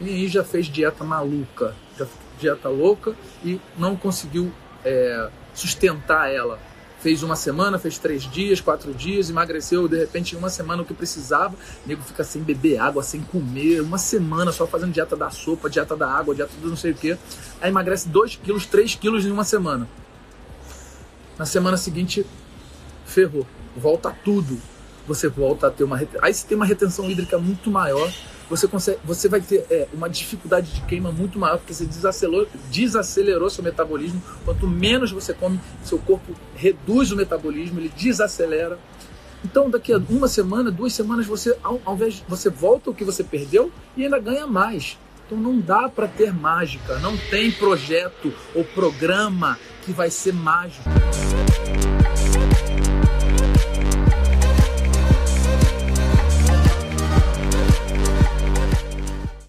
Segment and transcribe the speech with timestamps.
[0.00, 1.74] E aí já fez dieta maluca,
[2.38, 4.52] dieta louca e não conseguiu
[4.84, 6.58] é, sustentar ela.
[7.00, 10.86] Fez uma semana, fez três dias, quatro dias, emagreceu de repente em uma semana o
[10.86, 11.54] que precisava.
[11.54, 15.68] O nego fica sem beber água, sem comer, uma semana só fazendo dieta da sopa,
[15.68, 17.12] dieta da água, dieta do não sei o que.
[17.60, 19.86] Aí emagrece 2 quilos, 3 quilos em uma semana.
[21.38, 22.24] Na semana seguinte,
[23.04, 23.46] ferrou.
[23.76, 24.58] Volta tudo.
[25.06, 26.00] Você volta a ter uma.
[26.22, 28.10] Aí você tem uma retenção hídrica muito maior
[28.48, 32.46] você, consegue, você vai ter é, uma dificuldade de queima muito maior, porque você desacelerou,
[32.70, 34.22] desacelerou seu metabolismo.
[34.44, 38.78] Quanto menos você come, seu corpo reduz o metabolismo, ele desacelera.
[39.44, 43.04] Então, daqui a uma semana, duas semanas, você, ao, ao invés você volta o que
[43.04, 44.98] você perdeu e ainda ganha mais.
[45.26, 50.84] Então, não dá para ter mágica, não tem projeto ou programa que vai ser mágico.